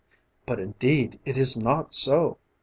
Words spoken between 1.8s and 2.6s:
so.